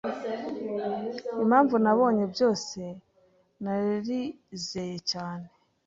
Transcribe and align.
Impamvu 1.43 1.75
nabonye 1.83 2.23
byose 2.33 2.79
narizeye 3.63 4.97
cyane 5.11 5.47